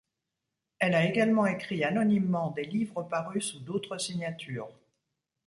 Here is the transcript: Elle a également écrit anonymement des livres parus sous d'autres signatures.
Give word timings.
Elle 0.79 0.95
a 0.95 1.05
également 1.05 1.45
écrit 1.45 1.83
anonymement 1.83 2.49
des 2.49 2.63
livres 2.65 3.03
parus 3.03 3.45
sous 3.51 3.59
d'autres 3.59 3.99
signatures. 3.99 4.69